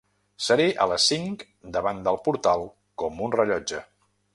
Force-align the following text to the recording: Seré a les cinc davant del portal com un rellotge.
Seré 0.45 0.65
a 0.85 0.87
les 0.93 1.05
cinc 1.11 1.45
davant 1.77 2.03
del 2.09 2.21
portal 2.31 2.69
com 3.05 3.25
un 3.29 3.41
rellotge. 3.41 3.89